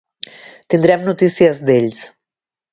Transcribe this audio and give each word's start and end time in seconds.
Tindrem 0.75 1.05
notícies 1.11 1.63
d'ells. 1.71 2.05